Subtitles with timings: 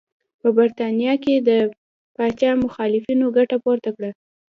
[0.41, 1.33] په برېټانیا کې
[2.15, 4.11] پاچا مخالفینو ګټه پورته کړه.